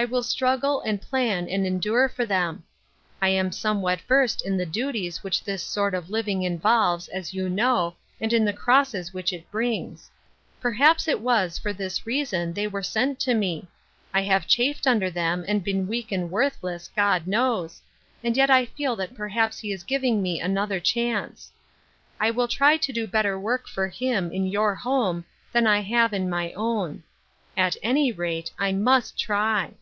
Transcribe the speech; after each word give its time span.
I 0.00 0.04
will 0.04 0.22
struggle 0.22 0.80
and 0.82 1.02
plan 1.02 1.48
and 1.48 1.66
endure 1.66 2.08
for 2.08 2.24
tham. 2.24 2.62
I 3.20 3.30
am 3.30 3.50
somewhat 3.50 4.00
versed 4.02 4.46
in 4.46 4.56
the 4.56 4.64
duties 4.64 5.24
which 5.24 5.42
this 5.42 5.60
sort 5.60 5.92
of 5.92 6.08
living 6.08 6.44
involves, 6.44 7.08
as 7.08 7.34
you 7.34 7.48
know, 7.48 7.96
and 8.20 8.32
in 8.32 8.44
the 8.44 8.52
crosses 8.52 9.12
which 9.12 9.32
it 9.32 9.50
brings. 9.50 10.08
Perhaps 10.60 11.08
it 11.08 11.14
Duty' 11.18 11.22
8 11.22 11.24
Burden. 11.24 11.34
265 11.50 11.52
w^as 11.52 11.60
for 11.64 11.72
this 11.76 12.06
reason 12.06 12.52
they 12.52 12.68
were 12.68 12.82
sent 12.84 13.18
to 13.18 13.34
me. 13.34 13.66
I 14.14 14.22
have 14.22 14.46
chafed 14.46 14.86
under 14.86 15.10
them, 15.10 15.44
and 15.48 15.64
been 15.64 15.88
weak 15.88 16.12
and 16.12 16.30
worthless, 16.30 16.88
God 16.94 17.26
knows; 17.26 17.82
and 18.22 18.36
yet 18.36 18.50
I 18.50 18.66
feel 18.66 18.94
that 18.94 19.16
p(^r 19.16 19.32
haps 19.32 19.58
he 19.58 19.72
is 19.72 19.82
giving 19.82 20.22
me 20.22 20.40
another 20.40 20.78
chance. 20.78 21.50
I 22.20 22.30
will 22.30 22.46
try 22.46 22.76
to 22.76 22.92
do 22.92 23.08
better 23.08 23.36
work 23.36 23.66
for 23.66 23.88
him, 23.88 24.30
in 24.30 24.46
your 24.46 24.76
home, 24.76 25.24
than 25.50 25.64
T 25.64 25.90
have 25.90 26.12
in 26.12 26.30
my 26.30 26.52
own. 26.52 27.02
At 27.56 27.76
any 27.82 28.12
rate, 28.12 28.52
I 28.60 28.70
mu%t 28.70 29.14
try. 29.24 29.72